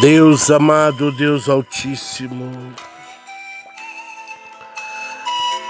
Deus 0.00 0.50
amado, 0.50 1.10
Deus 1.12 1.48
Altíssimo, 1.48 2.50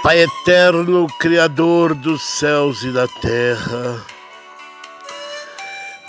Pai 0.03 0.21
eterno, 0.21 1.07
Criador 1.19 1.95
dos 1.95 2.21
céus 2.21 2.83
e 2.83 2.91
da 2.91 3.07
terra, 3.07 4.05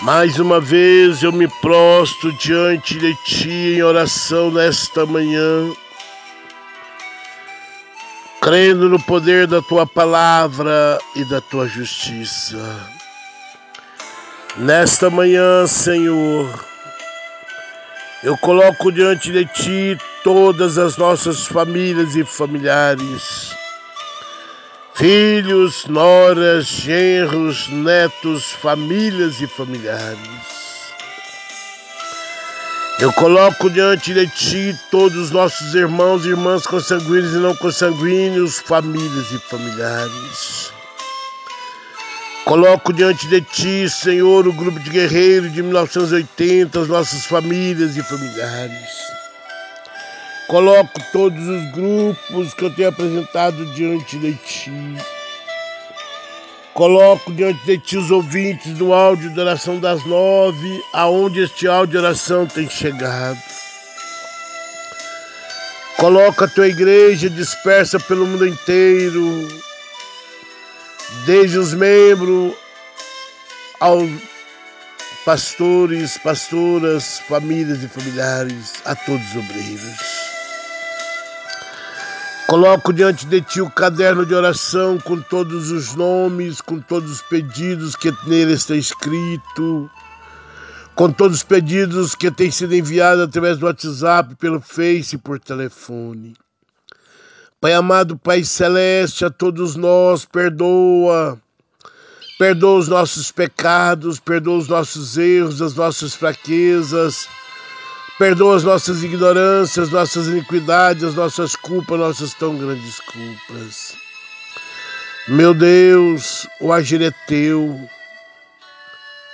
mais 0.00 0.38
uma 0.38 0.60
vez 0.60 1.22
eu 1.22 1.32
me 1.32 1.48
prostro 1.48 2.32
diante 2.32 2.98
de 2.98 3.14
Ti 3.24 3.76
em 3.76 3.82
oração 3.82 4.50
nesta 4.50 5.06
manhã, 5.06 5.72
crendo 8.42 8.88
no 8.88 9.00
poder 9.00 9.46
da 9.46 9.62
Tua 9.62 9.86
palavra 9.86 10.98
e 11.14 11.24
da 11.24 11.40
Tua 11.40 11.68
justiça. 11.68 12.58
Nesta 14.56 15.08
manhã, 15.08 15.64
Senhor, 15.68 16.52
eu 18.24 18.36
coloco 18.36 18.90
diante 18.90 19.30
de 19.30 19.46
Ti 19.46 19.98
todas 20.24 20.76
as 20.76 20.96
nossas 20.96 21.46
famílias 21.46 22.16
e 22.16 22.24
familiares, 22.24 23.54
filhos, 24.94 25.86
noras, 25.86 26.66
genros, 26.66 27.68
netos, 27.68 28.50
famílias 28.50 29.40
e 29.40 29.46
familiares. 29.46 30.61
Eu 33.02 33.12
coloco 33.14 33.68
diante 33.68 34.14
de 34.14 34.28
Ti 34.28 34.78
todos 34.88 35.18
os 35.18 35.30
nossos 35.32 35.74
irmãos 35.74 36.24
e 36.24 36.28
irmãs 36.28 36.64
consanguíneos 36.64 37.34
e 37.34 37.38
não 37.38 37.52
consanguíneos, 37.56 38.60
famílias 38.60 39.32
e 39.32 39.38
familiares. 39.40 40.72
Coloco 42.44 42.92
diante 42.92 43.26
de 43.26 43.40
ti, 43.40 43.90
Senhor, 43.90 44.46
o 44.46 44.52
grupo 44.52 44.78
de 44.78 44.88
guerreiros 44.88 45.52
de 45.52 45.64
1980, 45.64 46.78
as 46.78 46.86
nossas 46.86 47.26
famílias 47.26 47.96
e 47.96 48.04
familiares. 48.04 48.90
Coloco 50.46 51.00
todos 51.12 51.42
os 51.42 51.72
grupos 51.72 52.54
que 52.54 52.64
eu 52.64 52.72
tenho 52.72 52.90
apresentado 52.90 53.66
diante 53.74 54.16
de 54.16 54.34
ti. 54.34 54.96
Coloco 56.74 57.30
diante 57.32 57.64
de 57.66 57.78
ti 57.78 57.96
os 57.98 58.10
ouvintes 58.10 58.72
do 58.78 58.94
áudio 58.94 59.28
de 59.30 59.38
oração 59.38 59.78
das 59.78 60.04
nove, 60.06 60.82
aonde 60.94 61.42
este 61.42 61.68
áudio 61.68 61.92
de 61.92 61.98
oração 61.98 62.46
tem 62.46 62.68
chegado. 62.68 63.38
Coloca 65.98 66.46
a 66.46 66.48
tua 66.48 66.68
igreja 66.68 67.28
dispersa 67.28 68.00
pelo 68.00 68.26
mundo 68.26 68.46
inteiro 68.46 69.48
desde 71.26 71.58
os 71.58 71.74
membros 71.74 72.54
aos 73.78 74.10
pastores, 75.24 76.18
pastoras, 76.18 77.20
famílias 77.28 77.82
e 77.82 77.88
familiares, 77.88 78.74
a 78.84 78.94
todos 78.94 79.28
os 79.28 79.36
obreiros. 79.36 80.11
Coloco 82.52 82.92
diante 82.92 83.24
de 83.24 83.40
ti 83.40 83.62
o 83.62 83.70
caderno 83.70 84.26
de 84.26 84.34
oração 84.34 84.98
com 84.98 85.18
todos 85.18 85.70
os 85.70 85.94
nomes, 85.94 86.60
com 86.60 86.78
todos 86.78 87.10
os 87.10 87.22
pedidos 87.22 87.96
que 87.96 88.12
nele 88.26 88.52
está 88.52 88.76
escrito, 88.76 89.90
com 90.94 91.10
todos 91.10 91.38
os 91.38 91.42
pedidos 91.42 92.14
que 92.14 92.30
têm 92.30 92.50
sido 92.50 92.74
enviados 92.74 93.24
através 93.24 93.56
do 93.56 93.64
WhatsApp, 93.64 94.34
pelo 94.34 94.60
Face 94.60 95.14
e 95.14 95.18
por 95.18 95.40
telefone. 95.40 96.34
Pai 97.58 97.72
amado, 97.72 98.18
Pai 98.18 98.44
celeste, 98.44 99.24
a 99.24 99.30
todos 99.30 99.74
nós, 99.74 100.26
perdoa. 100.26 101.40
Perdoa 102.38 102.80
os 102.80 102.88
nossos 102.88 103.32
pecados, 103.32 104.20
perdoa 104.20 104.58
os 104.58 104.68
nossos 104.68 105.16
erros, 105.16 105.62
as 105.62 105.74
nossas 105.74 106.14
fraquezas. 106.14 107.26
Perdoa 108.22 108.54
as 108.54 108.62
nossas 108.62 109.02
ignorâncias, 109.02 109.90
nossas 109.90 110.28
iniquidades, 110.28 111.02
as 111.02 111.16
nossas 111.16 111.56
culpas, 111.56 111.98
nossas 111.98 112.32
tão 112.34 112.56
grandes 112.56 113.00
culpas. 113.00 113.96
Meu 115.26 115.52
Deus, 115.52 116.46
o 116.60 116.72
agir 116.72 117.02
é 117.02 117.10
teu. 117.26 117.80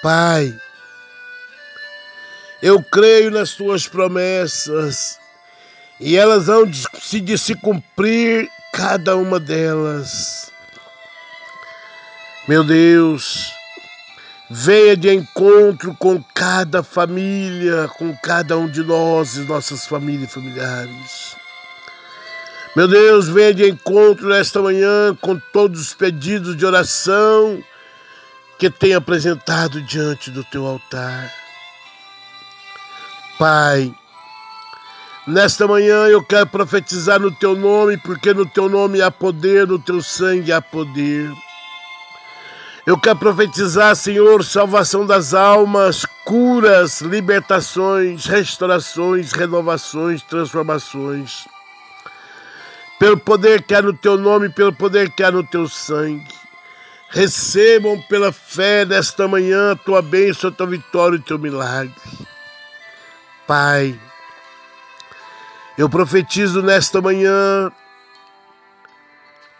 Pai, 0.02 0.58
eu 2.62 2.82
creio 2.82 3.30
nas 3.30 3.52
tuas 3.52 3.86
promessas 3.86 5.20
e 6.00 6.16
elas 6.16 6.46
vão 6.46 6.72
se, 6.72 7.20
de 7.20 7.36
se 7.36 7.54
cumprir 7.56 8.48
cada 8.72 9.16
uma 9.16 9.38
delas. 9.38 10.50
Meu 12.48 12.64
Deus, 12.64 13.52
venha 14.50 14.96
de 14.96 15.12
encontro 15.12 15.94
com 15.98 16.22
cada 16.34 16.82
família, 16.82 17.88
com 17.98 18.16
cada 18.22 18.56
um 18.56 18.68
de 18.68 18.82
nós 18.82 19.36
e 19.36 19.40
nossas 19.40 19.86
famílias 19.86 20.30
e 20.30 20.34
familiares. 20.34 21.36
Meu 22.74 22.86
Deus, 22.86 23.28
venha 23.28 23.54
de 23.54 23.68
encontro 23.68 24.28
nesta 24.28 24.60
manhã 24.60 25.14
com 25.20 25.38
todos 25.52 25.80
os 25.80 25.94
pedidos 25.94 26.56
de 26.56 26.64
oração 26.64 27.62
que 28.58 28.70
tem 28.70 28.94
apresentado 28.94 29.80
diante 29.82 30.30
do 30.30 30.44
teu 30.44 30.66
altar. 30.66 31.32
Pai, 33.38 33.94
Nesta 35.28 35.68
manhã 35.68 36.06
eu 36.06 36.24
quero 36.24 36.46
profetizar 36.46 37.20
no 37.20 37.30
teu 37.30 37.54
nome, 37.54 37.98
porque 37.98 38.32
no 38.32 38.46
teu 38.46 38.66
nome 38.66 39.02
há 39.02 39.10
poder, 39.10 39.66
no 39.66 39.78
teu 39.78 40.00
sangue 40.00 40.50
há 40.50 40.62
poder. 40.62 41.30
Eu 42.88 42.96
quero 42.98 43.18
profetizar, 43.18 43.94
Senhor, 43.94 44.42
salvação 44.42 45.04
das 45.04 45.34
almas, 45.34 46.06
curas, 46.24 47.02
libertações, 47.02 48.24
restaurações, 48.24 49.30
renovações, 49.30 50.22
transformações. 50.22 51.46
Pelo 52.98 53.18
poder 53.18 53.62
que 53.64 53.74
há 53.74 53.82
no 53.82 53.92
teu 53.92 54.16
nome, 54.16 54.48
pelo 54.48 54.72
poder 54.72 55.10
que 55.10 55.22
há 55.22 55.30
no 55.30 55.44
teu 55.44 55.68
sangue. 55.68 56.34
Recebam 57.10 58.00
pela 58.08 58.32
fé 58.32 58.86
nesta 58.86 59.28
manhã 59.28 59.72
a 59.72 59.76
tua 59.76 60.00
bênção, 60.00 60.48
a 60.48 60.52
tua 60.54 60.68
vitória 60.68 61.16
e 61.16 61.20
o 61.20 61.22
teu 61.22 61.38
milagre. 61.38 61.92
Pai, 63.46 64.00
eu 65.76 65.90
profetizo 65.90 66.62
nesta 66.62 67.02
manhã 67.02 67.70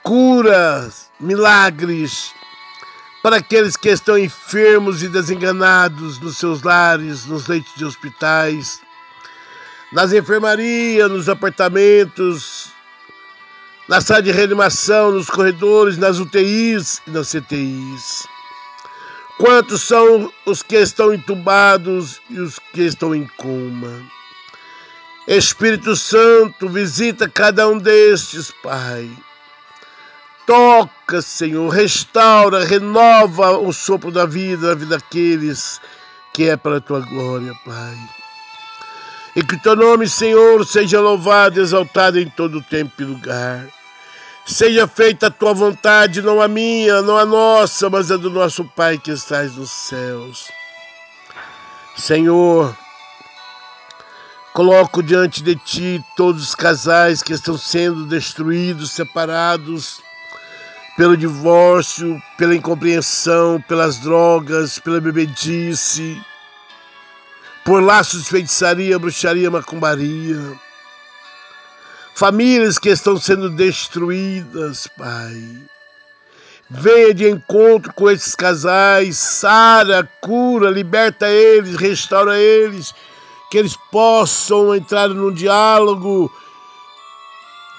curas, 0.03 1.11
milagres 1.21 2.33
para 3.29 3.37
aqueles 3.37 3.77
que 3.77 3.91
estão 3.91 4.17
enfermos 4.17 5.03
e 5.03 5.09
desenganados 5.09 6.19
nos 6.19 6.39
seus 6.39 6.63
lares, 6.63 7.27
nos 7.27 7.47
leitos 7.47 7.75
de 7.77 7.85
hospitais, 7.85 8.81
nas 9.93 10.15
enfermarias, 10.15 11.11
nos 11.11 11.29
apartamentos, 11.29 12.73
na 13.87 14.01
sala 14.01 14.23
de 14.23 14.33
reanimação, 14.33 15.11
nos 15.13 15.29
corredores, 15.29 15.99
nas 15.99 16.19
UTIs 16.19 17.03
e 17.07 17.11
nas 17.11 17.31
CTIs. 17.31 18.27
Quantos 19.37 19.83
são 19.83 20.33
os 20.47 20.63
que 20.63 20.77
estão 20.77 21.13
entubados 21.13 22.23
e 22.31 22.41
os 22.41 22.59
que 22.73 22.81
estão 22.81 23.15
em 23.15 23.27
coma? 23.37 24.11
Espírito 25.27 25.95
Santo, 25.95 26.67
visita 26.67 27.29
cada 27.29 27.69
um 27.69 27.77
destes, 27.77 28.51
Pai. 28.63 29.07
Toca, 30.49 31.21
Senhor, 31.21 31.69
restaura, 31.69 32.65
renova 32.65 33.59
o 33.59 33.71
sopro 33.71 34.11
da 34.11 34.25
vida, 34.25 34.73
a 34.73 34.75
vida 34.75 34.97
daqueles 34.97 35.79
que 36.33 36.49
é 36.49 36.57
para 36.57 36.79
a 36.79 36.81
tua 36.81 37.01
glória, 37.01 37.53
Pai. 37.67 37.99
E 39.37 39.43
que 39.43 39.57
o 39.57 39.61
teu 39.61 39.77
nome, 39.77 40.09
Senhor, 40.09 40.65
seja 40.65 41.03
louvado 41.03 41.61
exaltado 41.61 42.19
em 42.19 42.31
todo 42.31 42.63
tempo 42.63 42.95
e 42.99 43.05
lugar. 43.05 43.67
Seja 44.47 44.89
feita 44.89 45.27
a 45.27 45.31
tua 45.31 45.53
vontade, 45.53 46.23
não 46.23 46.41
a 46.41 46.49
minha, 46.49 47.03
não 47.03 47.19
a 47.19 47.27
nossa, 47.27 47.91
mas 47.91 48.11
a 48.11 48.17
do 48.17 48.31
nosso 48.31 48.65
Pai 48.65 48.97
que 48.97 49.11
estás 49.11 49.55
nos 49.55 49.71
céus. 49.71 50.51
Senhor, 51.95 52.75
Coloco 54.55 55.03
diante 55.03 55.43
de 55.43 55.55
ti 55.55 56.05
todos 56.17 56.43
os 56.43 56.55
casais 56.55 57.23
que 57.23 57.35
estão 57.35 57.57
sendo 57.57 58.07
destruídos, 58.07 58.91
separados 58.91 60.01
pelo 60.99 61.17
divórcio, 61.17 62.21
pela 62.37 62.57
incompreensão, 62.57 63.63
pelas 63.69 63.99
drogas, 63.99 64.81
pela 64.81 65.01
bebedice, 65.01 66.21
por 67.65 67.81
laços 67.81 68.25
de 68.25 68.31
feitiçaria, 68.31 68.99
bruxaria, 68.99 69.49
macumbaria. 69.49 70.43
Famílias 72.17 72.81
que 72.81 72.89
estão 72.89 73.17
sendo 73.17 73.49
destruídas, 73.49 74.89
Pai. 74.99 75.41
Venha 76.69 77.15
de 77.15 77.31
encontro 77.31 77.93
com 77.95 78.11
esses 78.11 78.35
casais, 78.35 79.19
sara, 79.19 80.03
cura, 80.21 80.69
liberta 80.69 81.29
eles, 81.29 81.77
restaura 81.77 82.37
eles 82.37 82.93
que 83.53 83.59
eles 83.59 83.77
possam 83.93 84.75
entrar 84.75 85.09
num 85.09 85.33
diálogo 85.33 86.29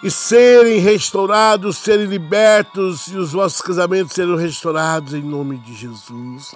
e 0.01 0.10
serem 0.10 0.80
restaurados, 0.80 1.78
serem 1.78 2.06
libertos 2.06 3.07
e 3.07 3.18
os 3.18 3.34
vossos 3.34 3.62
casamentos 3.62 4.13
serem 4.13 4.38
restaurados 4.38 5.13
em 5.13 5.22
nome 5.22 5.57
de 5.57 5.75
Jesus. 5.75 6.56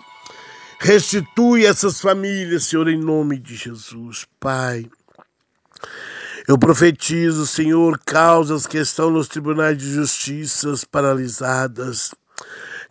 Restitui 0.80 1.66
essas 1.66 2.00
famílias, 2.00 2.66
Senhor, 2.66 2.88
em 2.88 3.00
nome 3.00 3.38
de 3.38 3.56
Jesus, 3.56 4.26
Pai. 4.40 4.86
Eu 6.48 6.58
profetizo, 6.58 7.48
Senhor, 7.48 7.98
causas 8.06 8.68
que 8.68 8.78
estão 8.78 9.10
nos 9.10 9.28
tribunais 9.30 9.78
de 9.78 9.94
justiça 9.94 10.74
paralisadas, 10.92 12.14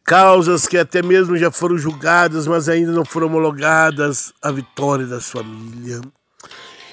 causas 0.04 0.66
que 0.66 0.78
até 0.78 1.02
mesmo 1.02 1.36
já 1.36 1.50
foram 1.50 1.76
julgadas, 1.76 2.46
mas 2.46 2.68
ainda 2.68 2.92
não 2.92 3.04
foram 3.04 3.26
homologadas, 3.26 4.32
a 4.42 4.50
vitória 4.50 5.06
das 5.06 5.30
famílias. 5.30 6.00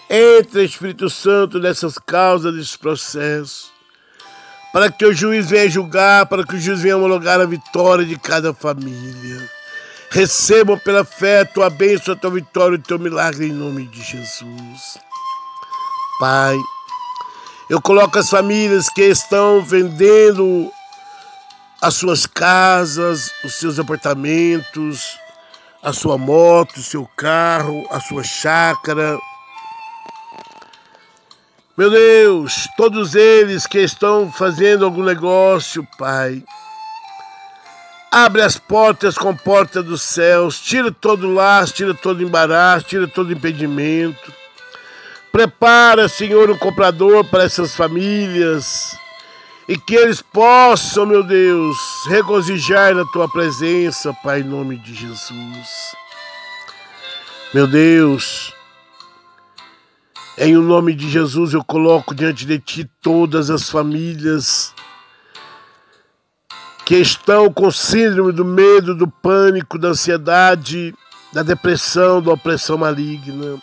Entra, 0.09 0.63
Espírito 0.63 1.07
Santo, 1.07 1.59
nessas 1.59 1.99
causas, 1.99 2.55
nesses 2.55 2.75
processos, 2.75 3.71
para 4.73 4.91
que 4.91 5.05
o 5.05 5.13
juiz 5.13 5.49
venha 5.49 5.69
julgar, 5.69 6.25
para 6.25 6.43
que 6.43 6.55
o 6.55 6.59
juiz 6.59 6.81
venha 6.81 6.97
homologar 6.97 7.39
a 7.39 7.45
vitória 7.45 8.03
de 8.03 8.17
cada 8.17 8.51
família. 8.51 9.49
Recebam 10.09 10.79
pela 10.79 11.05
fé 11.05 11.41
a 11.41 11.45
tua 11.45 11.69
bênção, 11.69 12.15
a 12.15 12.17
tua 12.17 12.31
vitória 12.31 12.75
e 12.75 12.79
o 12.79 12.81
teu 12.81 12.97
milagre 12.97 13.47
em 13.47 13.51
nome 13.51 13.85
de 13.85 14.01
Jesus. 14.01 14.97
Pai. 16.19 16.57
Eu 17.69 17.79
coloco 17.79 18.17
as 18.17 18.31
famílias 18.31 18.89
que 18.89 19.03
estão 19.03 19.61
vendendo 19.61 20.71
as 21.83 21.93
suas 21.93 22.25
casas, 22.25 23.31
os 23.43 23.53
seus 23.53 23.77
apartamentos, 23.77 25.19
a 25.83 25.93
sua 25.93 26.17
moto, 26.17 26.77
o 26.77 26.83
seu 26.83 27.07
carro, 27.15 27.87
a 27.91 27.99
sua 27.99 28.23
chácara. 28.23 29.19
Meu 31.79 31.89
Deus, 31.89 32.67
todos 32.75 33.15
eles 33.15 33.65
que 33.65 33.79
estão 33.79 34.29
fazendo 34.29 34.83
algum 34.83 35.01
negócio, 35.01 35.87
Pai. 35.97 36.43
Abre 38.11 38.41
as 38.41 38.57
portas 38.57 39.17
com 39.17 39.33
porta 39.33 39.81
dos 39.81 40.01
céus, 40.01 40.59
tira 40.59 40.91
todo 40.91 41.33
laço, 41.33 41.75
tira 41.75 41.93
todo 41.93 42.21
embaraço, 42.21 42.85
tira 42.85 43.07
todo 43.07 43.31
impedimento. 43.31 44.33
Prepara, 45.31 46.09
Senhor, 46.09 46.51
um 46.51 46.57
comprador 46.57 47.23
para 47.23 47.45
essas 47.45 47.73
famílias 47.73 48.99
e 49.65 49.77
que 49.77 49.95
eles 49.95 50.21
possam, 50.21 51.05
meu 51.05 51.23
Deus, 51.23 51.77
regozijar 52.09 52.93
na 52.93 53.05
tua 53.05 53.31
presença, 53.31 54.13
Pai, 54.21 54.41
em 54.41 54.43
nome 54.43 54.75
de 54.79 54.93
Jesus. 54.93 55.95
Meu 57.53 57.65
Deus, 57.65 58.53
em 60.39 60.55
o 60.55 60.61
nome 60.61 60.93
de 60.95 61.09
Jesus 61.09 61.53
eu 61.53 61.61
coloco 61.61 62.15
diante 62.15 62.45
de 62.45 62.57
ti 62.57 62.89
todas 63.01 63.49
as 63.49 63.69
famílias 63.69 64.73
que 66.85 66.95
estão 66.95 67.51
com 67.51 67.69
síndrome 67.69 68.31
do 68.31 68.45
medo, 68.45 68.95
do 68.95 69.05
pânico, 69.05 69.77
da 69.77 69.89
ansiedade, 69.89 70.95
da 71.33 71.43
depressão, 71.43 72.21
da 72.21 72.31
opressão 72.31 72.77
maligna. 72.77 73.61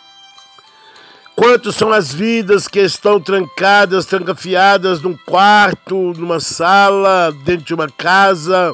Quantos 1.35 1.75
são 1.75 1.91
as 1.91 2.13
vidas 2.13 2.67
que 2.67 2.79
estão 2.79 3.19
trancadas, 3.19 4.05
trancafiadas 4.05 5.01
num 5.01 5.17
quarto, 5.25 6.13
numa 6.15 6.39
sala, 6.39 7.33
dentro 7.43 7.65
de 7.65 7.73
uma 7.73 7.89
casa 7.89 8.71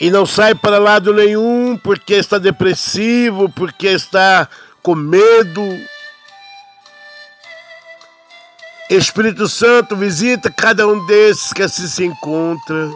e 0.00 0.10
não 0.10 0.26
sai 0.26 0.54
para 0.54 0.78
lado 0.78 1.12
nenhum 1.14 1.76
porque 1.76 2.14
está 2.14 2.38
depressivo, 2.38 3.48
porque 3.48 3.86
está 3.88 4.48
com 4.84 4.94
medo. 4.94 5.62
Espírito 8.90 9.48
Santo 9.48 9.96
visita 9.96 10.50
cada 10.50 10.86
um 10.86 11.04
desses 11.06 11.52
que 11.52 11.62
assim 11.62 11.88
se 11.88 12.04
encontra. 12.04 12.90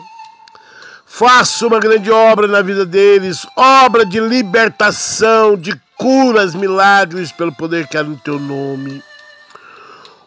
Faça 1.06 1.66
uma 1.66 1.80
grande 1.80 2.10
obra 2.10 2.46
na 2.46 2.60
vida 2.60 2.84
deles, 2.84 3.44
obra 3.56 4.04
de 4.04 4.20
libertação, 4.20 5.56
de 5.56 5.80
curas, 5.96 6.54
milagres 6.54 7.32
pelo 7.32 7.52
poder 7.52 7.88
que 7.88 7.96
há 7.96 8.02
no 8.02 8.16
teu 8.18 8.38
nome. 8.38 9.02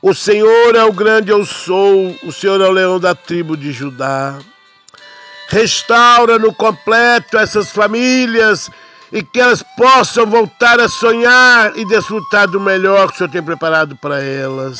O 0.01 0.15
Senhor 0.15 0.75
é 0.75 0.83
o 0.83 0.91
grande 0.91 1.29
eu 1.29 1.45
sou, 1.45 2.17
o 2.23 2.31
Senhor 2.31 2.59
é 2.59 2.67
o 2.67 2.71
leão 2.71 2.99
da 2.99 3.13
tribo 3.13 3.55
de 3.55 3.71
Judá. 3.71 4.39
Restaura 5.47 6.39
no 6.39 6.51
completo 6.51 7.37
essas 7.37 7.69
famílias 7.69 8.71
e 9.11 9.21
que 9.21 9.39
elas 9.39 9.63
possam 9.77 10.25
voltar 10.25 10.79
a 10.79 10.87
sonhar 10.87 11.77
e 11.77 11.85
desfrutar 11.85 12.47
do 12.47 12.59
melhor 12.59 13.09
que 13.09 13.15
o 13.15 13.17
Senhor 13.17 13.29
tem 13.29 13.43
preparado 13.43 13.95
para 13.95 14.21
elas. 14.23 14.79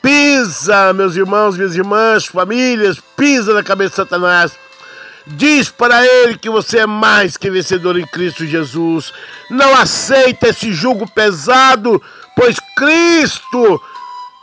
Pisa, 0.00 0.92
meus 0.92 1.16
irmãos, 1.16 1.56
minhas 1.56 1.74
irmãs, 1.74 2.26
famílias, 2.26 3.00
pisa 3.16 3.52
na 3.52 3.62
cabeça 3.62 3.90
de 3.90 3.96
Satanás 3.96 4.52
Diz 5.36 5.68
para 5.68 6.06
ele 6.06 6.38
que 6.38 6.48
você 6.48 6.78
é 6.78 6.86
mais 6.86 7.36
que 7.36 7.50
vencedor 7.50 7.98
em 7.98 8.06
Cristo 8.06 8.46
Jesus. 8.46 9.12
Não 9.50 9.74
aceita 9.74 10.48
esse 10.48 10.72
jugo 10.72 11.08
pesado, 11.10 12.02
pois 12.34 12.56
Cristo 12.76 13.80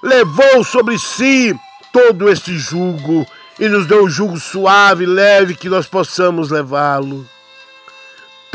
levou 0.04 0.64
sobre 0.64 1.00
si 1.00 1.58
todo 1.92 2.30
esse 2.30 2.56
jugo 2.58 3.26
e 3.60 3.68
nos 3.68 3.88
deu 3.88 4.04
um 4.04 4.10
jugo 4.10 4.40
suave, 4.40 5.06
leve, 5.06 5.56
que 5.56 5.70
nós 5.70 5.88
possamos 5.88 6.52
levá-lo. 6.52 7.26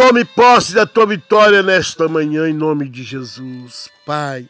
Tome 0.01 0.25
posse 0.25 0.73
da 0.73 0.87
tua 0.87 1.05
vitória 1.05 1.63
nesta 1.63 2.09
manhã, 2.09 2.49
em 2.49 2.55
nome 2.55 2.89
de 2.89 3.03
Jesus. 3.03 3.91
Pai, 4.07 4.49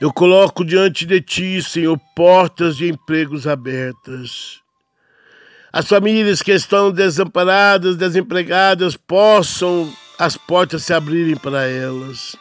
eu 0.00 0.12
coloco 0.12 0.64
diante 0.64 1.06
de 1.06 1.20
ti, 1.20 1.62
Senhor, 1.62 1.96
portas 2.16 2.76
de 2.76 2.88
empregos 2.88 3.46
abertas 3.46 4.60
as 5.72 5.86
famílias 5.86 6.42
que 6.42 6.50
estão 6.50 6.90
desamparadas, 6.90 7.96
desempregadas, 7.96 8.96
possam 8.96 9.90
as 10.18 10.36
portas 10.36 10.82
se 10.82 10.92
abrirem 10.92 11.36
para 11.36 11.62
elas. 11.62 12.34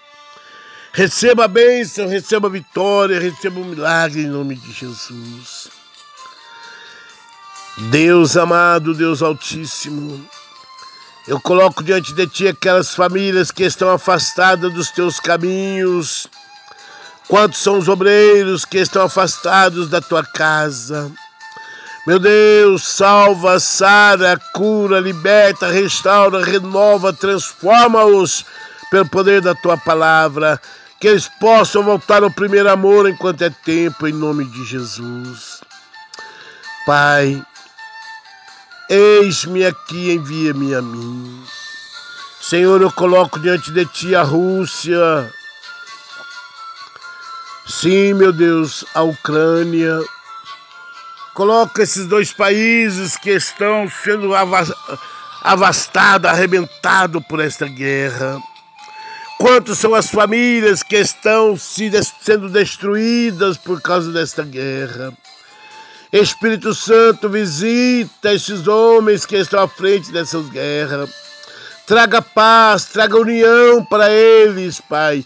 Receba 0.91 1.45
a 1.45 1.47
bênção, 1.47 2.07
receba 2.07 2.47
a 2.47 2.51
vitória, 2.51 3.19
receba 3.19 3.59
o 3.59 3.63
um 3.63 3.69
milagre 3.69 4.23
em 4.23 4.27
nome 4.27 4.55
de 4.55 4.71
Jesus. 4.73 5.69
Deus 7.91 8.35
amado, 8.35 8.95
Deus 8.95 9.21
Altíssimo, 9.21 10.27
eu 11.27 11.39
coloco 11.39 11.83
diante 11.83 12.13
de 12.13 12.27
Ti 12.27 12.47
aquelas 12.47 12.95
famílias 12.95 13.51
que 13.51 13.63
estão 13.63 13.89
afastadas 13.91 14.73
dos 14.73 14.89
Teus 14.91 15.19
caminhos. 15.19 16.27
Quantos 17.27 17.59
são 17.59 17.77
os 17.77 17.87
obreiros 17.87 18.65
que 18.65 18.79
estão 18.79 19.03
afastados 19.03 19.89
da 19.89 20.01
Tua 20.01 20.23
casa? 20.23 21.11
Meu 22.07 22.17
Deus, 22.17 22.83
salva, 22.83 23.59
sara, 23.59 24.39
cura, 24.53 24.99
liberta, 24.99 25.67
restaura, 25.67 26.43
renova, 26.43 27.13
transforma-os 27.13 28.43
pelo 28.89 29.07
poder 29.07 29.39
da 29.39 29.53
tua 29.53 29.77
palavra. 29.77 30.59
Que 30.99 31.09
eles 31.09 31.27
possam 31.39 31.83
voltar 31.83 32.23
ao 32.23 32.31
primeiro 32.31 32.71
amor 32.71 33.07
enquanto 33.07 33.43
é 33.43 33.51
tempo, 33.51 34.07
em 34.07 34.13
nome 34.13 34.45
de 34.45 34.65
Jesus. 34.65 35.61
Pai, 36.87 37.39
eis-me 38.91 39.65
aqui, 39.65 40.11
envia-me 40.11 40.75
a 40.75 40.81
mim. 40.81 41.43
Senhor, 42.41 42.81
eu 42.81 42.91
coloco 42.91 43.39
diante 43.39 43.71
de 43.71 43.85
ti 43.85 44.15
a 44.15 44.23
Rússia. 44.23 45.33
Sim, 47.67 48.13
meu 48.13 48.31
Deus, 48.31 48.83
a 48.93 49.01
Ucrânia 49.01 49.99
Coloca 51.33 51.81
esses 51.81 52.07
dois 52.07 52.33
países 52.33 53.15
que 53.15 53.29
estão 53.29 53.89
sendo 54.03 54.33
avastados, 55.43 56.29
arrebentados 56.29 57.23
por 57.25 57.39
esta 57.39 57.67
guerra. 57.67 58.37
Quantas 59.39 59.77
são 59.77 59.95
as 59.95 60.09
famílias 60.09 60.83
que 60.83 60.97
estão 60.97 61.55
se 61.57 61.89
sendo 62.21 62.49
destruídas 62.49 63.57
por 63.57 63.81
causa 63.81 64.11
desta 64.11 64.43
guerra? 64.43 65.13
Espírito 66.11 66.73
Santo, 66.73 67.29
visita 67.29 68.33
esses 68.33 68.67
homens 68.67 69.25
que 69.25 69.37
estão 69.37 69.63
à 69.63 69.67
frente 69.67 70.11
dessas 70.11 70.49
guerras. 70.49 71.09
Traga 71.87 72.21
paz, 72.21 72.85
traga 72.85 73.17
união 73.17 73.85
para 73.85 74.11
eles, 74.11 74.81
Pai. 74.81 75.25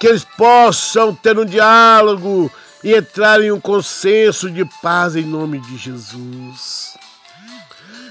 Que 0.00 0.08
eles 0.08 0.24
possam 0.36 1.14
ter 1.14 1.38
um 1.38 1.44
diálogo 1.44 2.50
e 2.82 2.94
entrar 2.94 3.40
em 3.42 3.52
um 3.52 3.60
consenso 3.60 4.50
de 4.50 4.64
paz 4.82 5.14
em 5.14 5.24
nome 5.24 5.60
de 5.60 5.76
Jesus. 5.76 6.96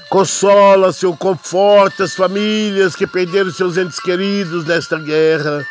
Consola, 0.10 0.94
Senhor, 0.94 1.18
conforta 1.18 2.06
as 2.06 2.14
famílias 2.14 2.96
que 2.96 3.06
perderam 3.06 3.52
seus 3.52 3.76
entes 3.76 4.00
queridos 4.00 4.64
nesta 4.64 4.98
guerra, 4.98 5.68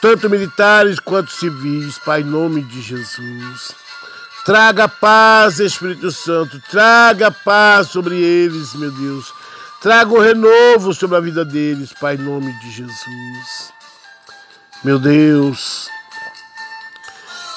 tanto 0.00 0.30
militares 0.30 1.00
quanto 1.00 1.32
civis, 1.32 1.98
Pai, 1.98 2.20
em 2.20 2.24
nome 2.24 2.62
de 2.62 2.80
Jesus. 2.80 3.89
Traga 4.44 4.88
paz, 4.88 5.60
Espírito 5.60 6.10
Santo, 6.10 6.60
traga 6.70 7.30
paz 7.30 7.88
sobre 7.88 8.16
eles, 8.16 8.74
meu 8.74 8.90
Deus. 8.90 9.32
Traga 9.80 10.12
um 10.12 10.20
renovo 10.20 10.92
sobre 10.92 11.16
a 11.16 11.20
vida 11.20 11.44
deles, 11.44 11.92
Pai, 12.00 12.14
em 12.14 12.18
nome 12.18 12.52
de 12.60 12.70
Jesus. 12.70 13.72
Meu 14.82 14.98
Deus, 14.98 15.88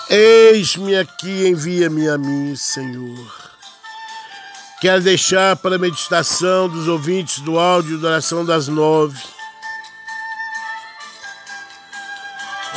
Eis-me 0.10 0.96
aqui, 0.96 1.48
envia-me 1.48 2.08
a 2.08 2.20
mim, 2.20 2.56
Senhor. 2.56 3.34
quero 4.80 5.02
deixar 5.02 5.56
para 5.56 5.76
a 5.76 5.80
meditação 5.80 6.70
dos 6.70 6.88
ouvintes 6.88 7.40
do 7.40 7.58
áudio 7.58 7.98
da 7.98 8.10
oração 8.10 8.46
das 8.46 8.68
nove. 8.68 9.18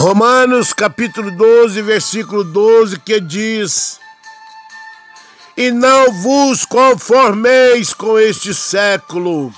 Romanos 0.06 0.72
capítulo 0.72 1.32
12, 1.32 1.82
versículo 1.82 2.44
12, 2.44 2.96
que 3.00 3.18
diz: 3.18 3.98
E 5.56 5.72
não 5.72 6.12
vos 6.22 6.64
conformeis 6.64 7.92
com 7.92 8.16
este 8.16 8.54
século, 8.54 9.52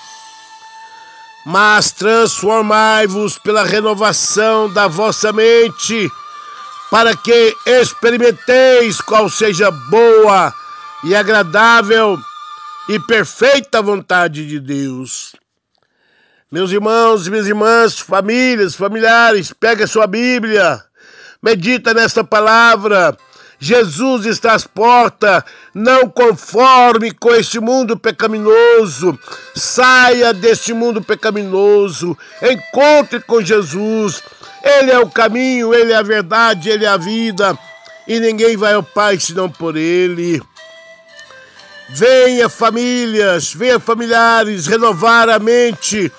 mas 1.44 1.92
transformai-vos 1.92 3.36
pela 3.36 3.62
renovação 3.62 4.72
da 4.72 4.88
vossa 4.88 5.34
mente, 5.34 6.10
para 6.90 7.14
que 7.14 7.54
experimenteis 7.66 9.02
qual 9.02 9.28
seja 9.28 9.70
boa 9.70 10.50
e 11.04 11.14
agradável 11.14 12.18
e 12.88 12.98
perfeita 13.00 13.82
vontade 13.82 14.46
de 14.46 14.58
Deus. 14.58 15.37
Meus 16.50 16.70
irmãos, 16.70 17.28
minhas 17.28 17.46
irmãs, 17.46 17.98
famílias, 17.98 18.74
familiares, 18.74 19.52
pega 19.52 19.86
sua 19.86 20.06
Bíblia, 20.06 20.82
medita 21.42 21.92
nesta 21.92 22.24
palavra. 22.24 23.14
Jesus 23.58 24.24
está 24.24 24.54
às 24.54 24.66
portas, 24.66 25.42
não 25.74 26.08
conforme 26.08 27.10
com 27.10 27.34
este 27.34 27.60
mundo 27.60 27.98
pecaminoso. 27.98 29.18
Saia 29.54 30.32
deste 30.32 30.72
mundo 30.72 31.02
pecaminoso, 31.02 32.16
encontre 32.40 33.20
com 33.20 33.42
Jesus. 33.42 34.22
Ele 34.64 34.90
é 34.90 34.98
o 34.98 35.10
caminho, 35.10 35.74
ele 35.74 35.92
é 35.92 35.96
a 35.96 36.02
verdade, 36.02 36.70
ele 36.70 36.86
é 36.86 36.88
a 36.88 36.96
vida, 36.96 37.58
e 38.06 38.18
ninguém 38.18 38.56
vai 38.56 38.72
ao 38.72 38.82
Pai 38.82 39.20
senão 39.20 39.50
por 39.50 39.76
ele. 39.76 40.40
Venha 41.90 42.48
famílias, 42.48 43.52
venha 43.52 43.78
familiares, 43.78 44.66
renovar 44.66 45.28
a 45.28 45.38
mente. 45.38 46.10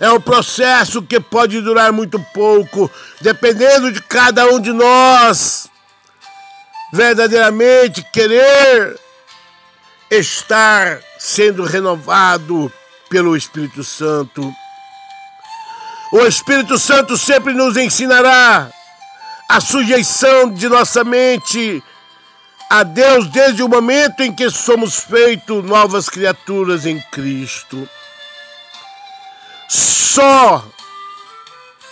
É 0.00 0.10
um 0.10 0.20
processo 0.20 1.02
que 1.02 1.18
pode 1.18 1.60
durar 1.60 1.92
muito 1.92 2.20
pouco, 2.32 2.90
dependendo 3.20 3.90
de 3.90 4.00
cada 4.00 4.46
um 4.46 4.60
de 4.60 4.72
nós. 4.72 5.68
Verdadeiramente 6.92 8.02
querer 8.12 8.98
estar 10.10 11.00
sendo 11.18 11.64
renovado 11.64 12.72
pelo 13.10 13.36
Espírito 13.36 13.82
Santo. 13.82 14.52
O 16.12 16.20
Espírito 16.20 16.78
Santo 16.78 17.18
sempre 17.18 17.52
nos 17.52 17.76
ensinará 17.76 18.70
a 19.48 19.60
sujeição 19.60 20.50
de 20.50 20.68
nossa 20.68 21.02
mente 21.04 21.82
a 22.70 22.82
Deus 22.82 23.26
desde 23.28 23.62
o 23.62 23.68
momento 23.68 24.20
em 24.20 24.32
que 24.32 24.48
somos 24.50 25.00
feitos 25.00 25.64
novas 25.64 26.08
criaturas 26.08 26.86
em 26.86 27.00
Cristo. 27.10 27.88
Só 29.68 30.64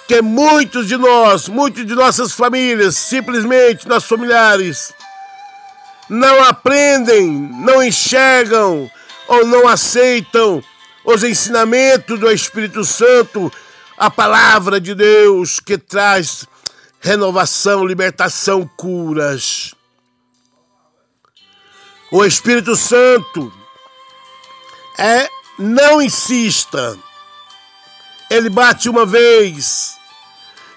que 0.08 0.22
muitos 0.22 0.88
de 0.88 0.96
nós, 0.96 1.48
muitos 1.48 1.86
de 1.86 1.94
nossas 1.94 2.32
famílias, 2.32 2.96
simplesmente 2.96 3.86
nossos 3.86 4.08
familiares, 4.08 4.94
não 6.08 6.42
aprendem, 6.44 7.30
não 7.30 7.82
enxergam 7.82 8.90
ou 9.28 9.46
não 9.46 9.68
aceitam 9.68 10.62
os 11.04 11.22
ensinamentos 11.22 12.18
do 12.18 12.30
Espírito 12.30 12.84
Santo, 12.84 13.52
a 13.98 14.10
palavra 14.10 14.80
de 14.80 14.94
Deus 14.94 15.60
que 15.60 15.76
traz 15.76 16.46
renovação, 17.00 17.84
libertação, 17.84 18.68
curas. 18.76 19.74
O 22.10 22.24
Espírito 22.24 22.74
Santo 22.76 23.52
é 24.98 25.28
não 25.58 26.00
insista. 26.00 26.96
Ele 28.30 28.50
bate 28.50 28.88
uma 28.88 29.06
vez. 29.06 29.96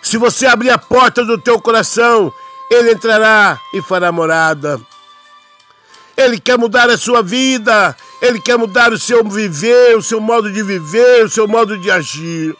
Se 0.01 0.17
você 0.17 0.47
abrir 0.47 0.69
a 0.69 0.77
porta 0.77 1.25
do 1.25 1.37
teu 1.37 1.59
coração, 1.59 2.31
ele 2.69 2.91
entrará 2.91 3.59
e 3.73 3.81
fará 3.81 4.11
morada. 4.11 4.79
Ele 6.15 6.39
quer 6.39 6.57
mudar 6.57 6.89
a 6.89 6.97
sua 6.97 7.23
vida, 7.23 7.95
ele 8.21 8.39
quer 8.39 8.57
mudar 8.57 8.91
o 8.91 8.99
seu 8.99 9.23
viver, 9.23 9.97
o 9.97 10.01
seu 10.01 10.19
modo 10.19 10.51
de 10.51 10.61
viver, 10.61 11.25
o 11.25 11.29
seu 11.29 11.47
modo 11.47 11.77
de 11.77 11.89
agir. 11.89 12.55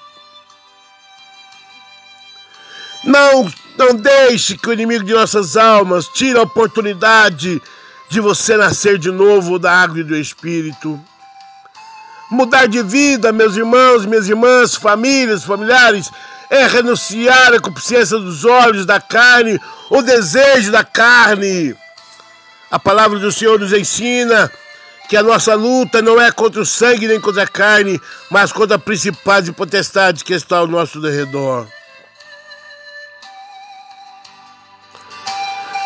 Não, 3.04 3.52
não 3.78 3.96
deixe 3.96 4.58
que 4.58 4.70
o 4.70 4.74
inimigo 4.74 5.04
de 5.04 5.14
nossas 5.14 5.56
almas 5.56 6.08
tire 6.08 6.38
a 6.38 6.44
oportunidade 6.44 7.62
de 8.10 8.20
você 8.20 8.58
nascer 8.58 8.98
de 8.98 9.12
novo 9.12 9.60
da 9.60 9.72
água 9.72 10.00
e 10.00 10.04
do 10.04 10.16
Espírito. 10.16 11.00
Mudar 12.30 12.68
de 12.68 12.84
vida, 12.84 13.32
meus 13.32 13.56
irmãos, 13.56 14.06
minhas 14.06 14.30
irmãs, 14.30 14.76
famílias, 14.76 15.44
familiares, 15.44 16.12
é 16.50 16.68
renunciar 16.68 17.54
à 17.54 17.60
consciência 17.60 18.20
dos 18.20 18.46
olhos, 18.46 18.86
da 18.86 19.02
carne, 19.02 19.60
o 19.90 20.02
desejo 20.02 20.72
da 20.72 20.84
carne. 20.84 21.76
A 22.70 22.78
palavra 22.78 23.18
do 23.18 23.32
Senhor 23.32 23.60
nos 23.60 23.74
ensina 23.74 24.52
que 25.10 25.18
a 25.18 25.24
nossa 25.24 25.56
luta 25.56 26.04
não 26.04 26.22
é 26.22 26.32
contra 26.32 26.62
o 26.62 26.66
sangue 26.66 27.08
nem 27.08 27.20
contra 27.20 27.44
a 27.44 27.48
carne, 27.48 28.00
mas 28.30 28.52
contra 28.52 28.78
principais 28.78 29.48
e 29.48 29.52
potestades 29.52 30.22
que 30.22 30.36
estão 30.36 30.60
ao 30.60 30.68
nosso 30.68 31.02
redor. 31.02 31.68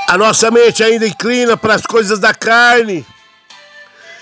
A 0.10 0.18
nossa 0.18 0.52
mente 0.52 0.84
ainda 0.84 1.08
inclina 1.08 1.56
para 1.56 1.76
as 1.76 1.86
coisas 1.86 2.20
da 2.20 2.34
carne. 2.34 3.06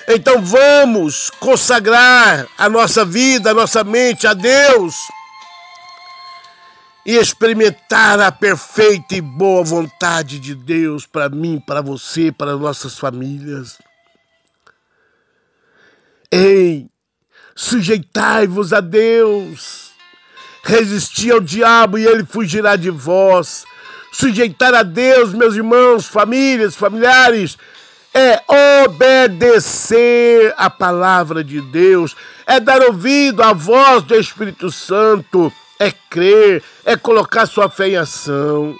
Então 0.08 0.42
vamos 0.42 1.30
consagrar 1.30 2.48
a 2.58 2.70
nossa 2.70 3.06
vida, 3.06 3.52
a 3.52 3.54
nossa 3.54 3.84
mente 3.84 4.28
a 4.28 4.34
Deus 4.34 4.96
e 7.06 7.16
experimentar 7.16 8.20
a 8.20 8.32
perfeita 8.32 9.16
e 9.16 9.22
boa 9.22 9.64
vontade 9.64 10.40
de 10.40 10.54
Deus 10.54 11.06
para 11.06 11.30
mim, 11.30 11.60
para 11.60 11.82
você, 11.82 12.32
para 12.32 12.56
nossas 12.56 12.98
famílias. 12.98 13.80
Ei, 16.32 16.88
sujeitai-vos 17.56 18.72
a 18.72 18.80
Deus, 18.80 19.92
resisti 20.64 21.32
ao 21.32 21.40
diabo 21.40 21.98
e 21.98 22.06
ele 22.06 22.24
fugirá 22.24 22.76
de 22.76 22.90
vós 22.90 23.66
sujeitar 24.12 24.74
a 24.74 24.84
Deus, 24.84 25.34
meus 25.34 25.56
irmãos, 25.56 26.06
famílias, 26.06 26.76
familiares, 26.76 27.58
é 28.14 28.42
obedecer 28.84 30.54
a 30.58 30.70
palavra 30.70 31.44
de 31.44 31.62
Deus, 31.62 32.16
é 32.46 32.60
dar 32.60 32.82
ouvido 32.82 33.42
à 33.42 33.54
voz 33.54 34.04
do 34.04 34.16
Espírito 34.16 34.70
Santo, 34.72 35.52
é 35.80 35.92
crer, 36.10 36.64
é 36.86 36.96
colocar 36.96 37.46
sua 37.46 37.70
fé 37.70 37.90
em 37.90 37.96
ação. 37.98 38.76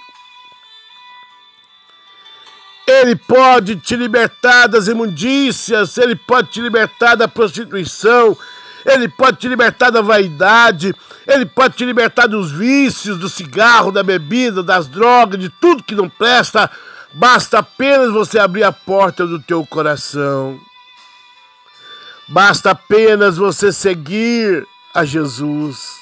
Ele 2.86 3.16
pode 3.16 3.76
te 3.76 3.96
libertar 3.96 4.66
das 4.66 4.86
imundícias, 4.86 5.96
ele 5.96 6.14
pode 6.14 6.50
te 6.50 6.60
libertar 6.60 7.14
da 7.14 7.26
prostituição, 7.26 8.36
ele 8.84 9.08
pode 9.08 9.38
te 9.38 9.48
libertar 9.48 9.90
da 9.90 10.02
vaidade, 10.02 10.94
ele 11.26 11.46
pode 11.46 11.76
te 11.76 11.84
libertar 11.84 12.26
dos 12.26 12.50
vícios, 12.50 13.18
do 13.18 13.28
cigarro, 13.28 13.92
da 13.92 14.02
bebida, 14.02 14.62
das 14.62 14.88
drogas, 14.88 15.40
de 15.40 15.48
tudo 15.48 15.82
que 15.82 15.94
não 15.94 16.08
presta. 16.08 16.70
Basta 17.14 17.58
apenas 17.58 18.12
você 18.12 18.38
abrir 18.38 18.64
a 18.64 18.72
porta 18.72 19.26
do 19.26 19.38
teu 19.38 19.66
coração. 19.66 20.58
Basta 22.28 22.70
apenas 22.70 23.36
você 23.36 23.72
seguir 23.72 24.66
a 24.94 25.04
Jesus. 25.04 26.00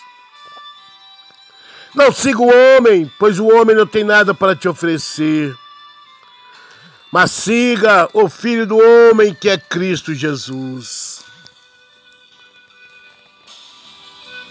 Não 1.94 2.12
siga 2.12 2.40
o 2.40 2.76
homem, 2.76 3.10
pois 3.18 3.40
o 3.40 3.48
homem 3.48 3.74
não 3.74 3.86
tem 3.86 4.04
nada 4.04 4.32
para 4.32 4.54
te 4.54 4.68
oferecer. 4.68 5.56
Mas 7.10 7.32
siga 7.32 8.08
o 8.12 8.28
Filho 8.28 8.64
do 8.64 8.78
Homem 8.78 9.34
que 9.34 9.48
é 9.48 9.58
Cristo 9.58 10.14
Jesus. 10.14 11.24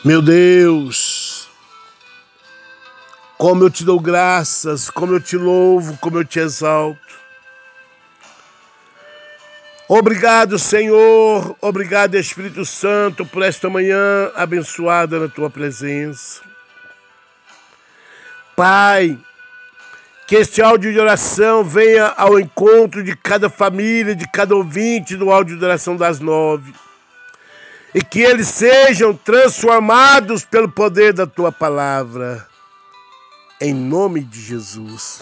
Meu 0.03 0.21
Deus, 0.21 1.38
como 3.39 3.63
eu 3.63 3.69
te 3.69 3.85
dou 3.85 3.97
graças, 4.01 4.89
como 4.89 5.13
eu 5.13 5.21
te 5.21 5.37
louvo, 5.37 5.97
como 5.99 6.17
eu 6.17 6.25
te 6.25 6.39
exalto. 6.39 6.99
Obrigado, 9.87 10.59
Senhor, 10.59 11.55
obrigado, 11.61 12.15
Espírito 12.15 12.65
Santo, 12.65 13.25
por 13.25 13.41
esta 13.41 13.69
manhã 13.69 14.29
abençoada 14.35 15.21
na 15.21 15.29
tua 15.29 15.49
presença. 15.49 16.41
Pai, 18.57 19.17
que 20.27 20.35
este 20.35 20.61
áudio 20.61 20.91
de 20.91 20.99
oração 20.99 21.63
venha 21.63 22.07
ao 22.17 22.37
encontro 22.37 23.01
de 23.01 23.15
cada 23.15 23.49
família, 23.49 24.13
de 24.13 24.29
cada 24.29 24.53
ouvinte 24.53 25.15
do 25.15 25.31
áudio 25.31 25.57
de 25.57 25.63
oração 25.63 25.95
das 25.95 26.19
nove 26.19 26.73
e 27.95 28.03
que 28.03 28.19
eles 28.19 28.49
sejam 28.49 29.13
transformados 29.13 30.43
pelo 30.43 30.67
poder 30.67 31.13
da 31.13 31.25
tua 31.25 31.53
palavra. 31.53 32.48
Em 33.61 33.73
nome 33.73 34.21
de 34.21 34.41
Jesus. 34.41 35.21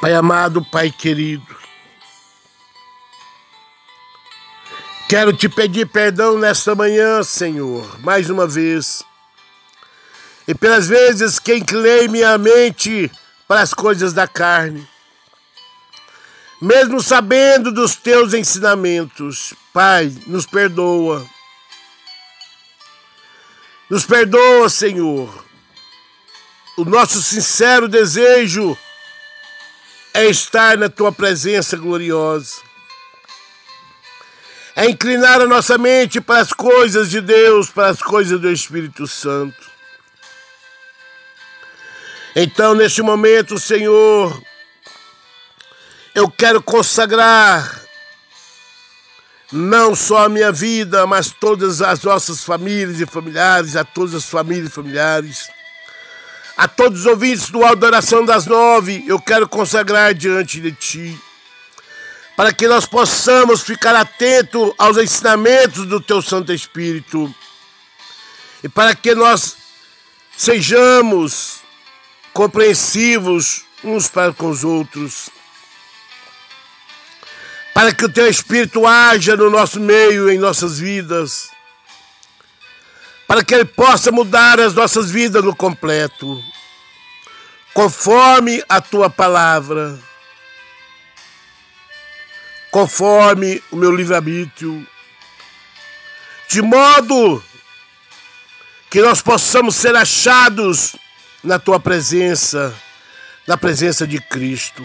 Pai 0.00 0.14
amado, 0.14 0.64
Pai 0.70 0.92
querido, 0.92 1.44
quero 5.08 5.32
te 5.32 5.48
pedir 5.48 5.88
perdão 5.88 6.38
nesta 6.38 6.72
manhã, 6.76 7.22
Senhor, 7.24 7.98
mais 8.00 8.30
uma 8.30 8.46
vez, 8.46 9.02
e 10.46 10.54
pelas 10.54 10.86
vezes 10.86 11.40
que 11.40 11.56
inclinei 11.56 12.06
minha 12.06 12.38
mente 12.38 13.10
para 13.48 13.60
as 13.60 13.74
coisas 13.74 14.12
da 14.12 14.28
carne, 14.28 14.88
mesmo 16.62 17.02
sabendo 17.02 17.72
dos 17.72 17.96
teus 17.96 18.34
ensinamentos, 18.34 19.52
Pai, 19.74 20.14
nos 20.28 20.46
perdoa. 20.46 21.26
Nos 23.90 24.06
perdoa, 24.06 24.68
Senhor. 24.68 25.44
O 26.76 26.84
nosso 26.84 27.20
sincero 27.20 27.88
desejo 27.88 28.78
é 30.14 30.26
estar 30.26 30.78
na 30.78 30.88
tua 30.88 31.10
presença 31.10 31.76
gloriosa. 31.76 32.62
É 34.76 34.88
inclinar 34.88 35.40
a 35.40 35.46
nossa 35.46 35.76
mente 35.76 36.20
para 36.20 36.38
as 36.38 36.52
coisas 36.52 37.10
de 37.10 37.20
Deus, 37.20 37.68
para 37.68 37.88
as 37.88 38.00
coisas 38.00 38.40
do 38.40 38.50
Espírito 38.50 39.08
Santo. 39.08 39.68
Então, 42.36 42.74
neste 42.76 43.02
momento, 43.02 43.58
Senhor, 43.58 44.40
eu 46.14 46.30
quero 46.30 46.62
consagrar 46.62 47.89
não 49.52 49.94
só 49.94 50.24
a 50.24 50.28
minha 50.28 50.52
vida, 50.52 51.06
mas 51.06 51.30
todas 51.30 51.82
as 51.82 52.02
nossas 52.02 52.44
famílias 52.44 53.00
e 53.00 53.06
familiares, 53.06 53.74
a 53.76 53.84
todas 53.84 54.14
as 54.14 54.24
famílias 54.24 54.68
e 54.68 54.74
familiares. 54.74 55.48
A 56.56 56.68
todos 56.68 57.00
os 57.00 57.06
ouvintes 57.06 57.50
do 57.50 57.64
Adoração 57.64 58.24
das 58.24 58.46
Nove, 58.46 59.04
eu 59.08 59.18
quero 59.18 59.48
consagrar 59.48 60.14
diante 60.14 60.60
de 60.60 60.72
Ti, 60.72 61.18
para 62.36 62.52
que 62.52 62.68
nós 62.68 62.86
possamos 62.86 63.62
ficar 63.62 63.96
atentos 63.96 64.72
aos 64.78 64.96
ensinamentos 64.96 65.86
do 65.86 66.00
Teu 66.00 66.20
Santo 66.20 66.52
Espírito 66.52 67.34
e 68.62 68.68
para 68.68 68.94
que 68.94 69.14
nós 69.14 69.56
sejamos 70.36 71.60
compreensivos 72.32 73.64
uns 73.82 74.08
para 74.08 74.32
com 74.32 74.50
os 74.50 74.62
outros, 74.62 75.30
para 77.74 77.94
que 77.94 78.04
o 78.04 78.12
Teu 78.12 78.28
Espírito 78.28 78.86
haja 78.86 79.36
no 79.36 79.50
nosso 79.50 79.80
meio, 79.80 80.30
em 80.30 80.38
nossas 80.38 80.78
vidas 80.78 81.50
para 83.30 83.44
que 83.44 83.54
Ele 83.54 83.64
possa 83.64 84.10
mudar 84.10 84.58
as 84.58 84.74
nossas 84.74 85.08
vidas 85.08 85.44
no 85.44 85.54
completo, 85.54 86.42
conforme 87.72 88.60
a 88.68 88.80
tua 88.80 89.08
palavra, 89.08 89.96
conforme 92.72 93.62
o 93.70 93.76
meu 93.76 93.94
livre-arbítrio, 93.94 94.84
de 96.48 96.60
modo 96.60 97.40
que 98.90 99.00
nós 99.00 99.22
possamos 99.22 99.76
ser 99.76 99.94
achados 99.94 100.96
na 101.44 101.56
tua 101.56 101.78
presença, 101.78 102.74
na 103.46 103.56
presença 103.56 104.08
de 104.08 104.20
Cristo. 104.20 104.82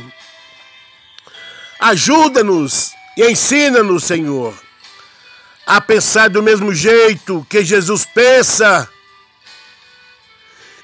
Ajuda-nos 1.79 2.94
e 3.17 3.29
ensina-nos, 3.29 4.03
Senhor, 4.03 4.53
a 5.65 5.82
pensar 5.82 6.29
do 6.29 6.44
mesmo 6.44 6.74
jeito 6.74 7.46
que 7.50 7.63
Jesus 7.63 8.05
pensa. 8.05 8.89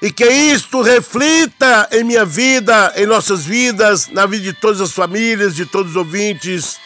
E 0.00 0.10
que 0.10 0.26
isto 0.26 0.82
reflita 0.82 1.88
em 1.92 2.02
minha 2.02 2.24
vida, 2.24 2.92
em 2.96 3.06
nossas 3.06 3.44
vidas, 3.44 4.08
na 4.08 4.26
vida 4.26 4.42
de 4.42 4.52
todas 4.52 4.80
as 4.80 4.92
famílias, 4.92 5.54
de 5.54 5.64
todos 5.64 5.92
os 5.92 5.96
ouvintes. 5.96 6.76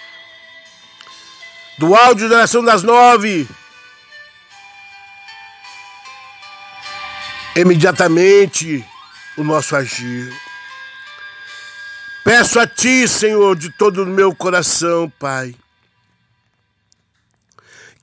Do 1.79 1.95
áudio 1.95 2.29
da 2.29 2.39
Nação 2.39 2.63
das 2.63 2.83
Nove. 2.83 3.49
Imediatamente 7.57 8.85
o 9.39 9.43
nosso 9.43 9.75
agir. 9.75 10.46
Peço 12.27 12.59
a 12.59 12.67
Ti, 12.67 13.07
Senhor, 13.07 13.55
de 13.55 13.71
todo 13.79 14.03
o 14.03 14.07
meu 14.07 14.35
coração, 14.35 15.09
Pai 15.17 15.55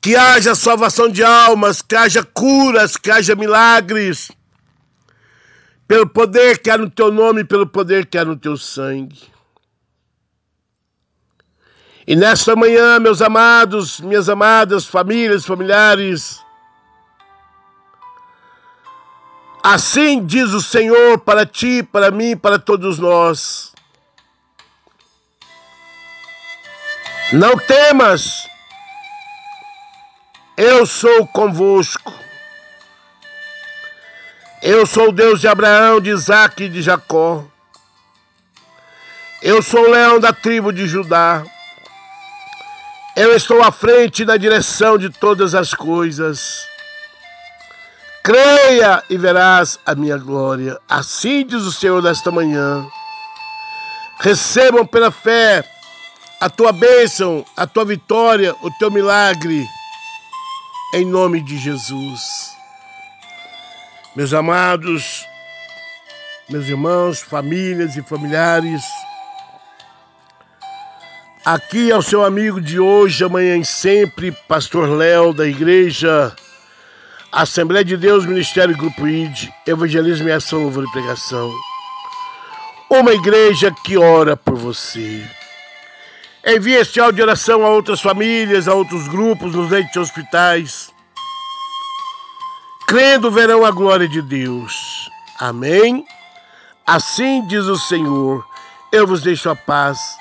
que 0.03 0.17
haja 0.17 0.53
salvação 0.53 1.07
de 1.07 1.23
almas, 1.23 1.81
que 1.81 1.95
haja 1.95 2.21
curas, 2.21 2.97
que 2.97 3.09
haja 3.09 3.35
milagres, 3.35 4.29
pelo 5.87 6.05
poder 6.05 6.59
que 6.59 6.69
há 6.69 6.77
no 6.77 6.89
teu 6.89 7.09
nome, 7.09 7.45
pelo 7.45 7.65
poder 7.65 8.05
que 8.05 8.17
há 8.17 8.25
no 8.25 8.35
teu 8.35 8.57
sangue. 8.57 9.31
E 12.05 12.17
nesta 12.17 12.53
manhã, 12.53 12.99
meus 12.99 13.21
amados, 13.21 14.01
minhas 14.01 14.27
amadas, 14.27 14.85
famílias, 14.85 15.45
familiares, 15.45 16.37
assim 19.63 20.25
diz 20.25 20.51
o 20.51 20.61
Senhor 20.61 21.17
para 21.19 21.45
ti, 21.45 21.81
para 21.81 22.11
mim, 22.11 22.35
para 22.35 22.59
todos 22.59 22.99
nós. 22.99 23.72
Não 27.33 27.57
temas, 27.57 28.47
eu 30.55 30.85
sou 30.85 31.25
convosco. 31.25 32.13
Eu 34.61 34.85
sou 34.85 35.09
o 35.09 35.11
Deus 35.11 35.41
de 35.41 35.47
Abraão, 35.47 35.99
de 35.99 36.11
Isaac 36.11 36.63
e 36.63 36.69
de 36.69 36.83
Jacó. 36.83 37.43
Eu 39.41 39.63
sou 39.63 39.81
o 39.81 39.89
leão 39.89 40.19
da 40.19 40.31
tribo 40.31 40.71
de 40.71 40.85
Judá. 40.85 41.43
Eu 43.15 43.35
estou 43.35 43.63
à 43.63 43.71
frente 43.71 44.23
na 44.23 44.37
direção 44.37 44.95
de 44.95 45.09
todas 45.09 45.55
as 45.55 45.73
coisas. 45.73 46.67
Creia 48.23 49.03
e 49.09 49.17
verás 49.17 49.79
a 49.83 49.95
minha 49.95 50.19
glória. 50.19 50.79
Assim 50.87 51.43
diz 51.43 51.63
o 51.63 51.71
Senhor 51.71 52.03
nesta 52.03 52.29
manhã. 52.29 52.85
Recebam 54.19 54.85
pela 54.85 55.09
fé 55.09 55.72
a 56.43 56.49
tua 56.49 56.73
bênção, 56.73 57.45
a 57.55 57.65
tua 57.65 57.85
vitória, 57.85 58.53
o 58.61 58.69
teu 58.71 58.91
milagre 58.91 59.65
em 60.93 61.05
nome 61.05 61.39
de 61.39 61.57
Jesus. 61.57 62.51
Meus 64.13 64.33
amados, 64.33 65.25
meus 66.49 66.67
irmãos, 66.67 67.21
famílias 67.21 67.95
e 67.95 68.03
familiares, 68.03 68.83
aqui 71.45 71.89
é 71.89 71.95
o 71.95 72.01
seu 72.01 72.25
amigo 72.25 72.59
de 72.59 72.77
hoje, 72.77 73.23
amanhã 73.23 73.55
e 73.55 73.63
sempre, 73.63 74.33
Pastor 74.45 74.89
Léo, 74.89 75.31
da 75.31 75.47
Igreja 75.47 76.35
Assembleia 77.31 77.85
de 77.85 77.95
Deus, 77.95 78.25
Ministério 78.25 78.75
Grupo 78.75 79.07
ID, 79.07 79.47
Evangelismo 79.65 80.27
e 80.27 80.33
Ação, 80.33 80.63
Louvor 80.63 80.83
e 80.83 80.91
Pregação. 80.91 81.49
Uma 82.89 83.13
igreja 83.13 83.73
que 83.85 83.97
ora 83.97 84.35
por 84.35 84.57
você. 84.57 85.25
Envie 86.45 86.73
este 86.73 86.99
áudio 86.99 87.15
de 87.15 87.21
oração 87.21 87.65
a 87.65 87.69
outras 87.69 88.01
famílias, 88.01 88.67
a 88.67 88.73
outros 88.73 89.07
grupos, 89.07 89.55
nos 89.55 89.71
leitos 89.71 89.93
de 89.93 89.99
hospitais. 89.99 90.91
Crendo 92.85 93.31
verão 93.31 93.63
a 93.63 93.71
glória 93.71 94.09
de 94.09 94.21
Deus. 94.21 95.09
Amém? 95.39 96.05
Assim 96.85 97.47
diz 97.47 97.65
o 97.65 97.77
Senhor: 97.77 98.45
Eu 98.91 99.07
vos 99.07 99.21
deixo 99.21 99.49
a 99.49 99.55
paz, 99.55 100.17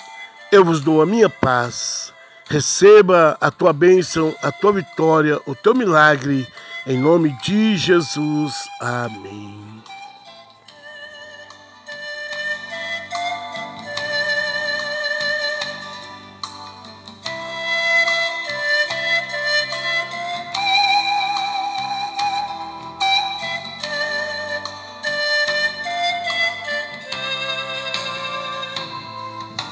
eu 0.53 0.65
vos 0.65 0.81
dou 0.81 1.03
a 1.03 1.07
minha 1.07 1.29
paz. 1.29 2.13
Receba 2.49 3.37
a 3.41 3.51
tua 3.51 3.73
bênção, 3.73 4.33
a 4.43 4.53
tua 4.53 4.75
vitória, 4.75 5.41
o 5.45 5.57
teu 5.57 5.75
milagre, 5.75 6.47
em 6.87 6.99
nome 6.99 7.31
de 7.43 7.77
Jesus. 7.77 8.69
Amém. 8.81 9.83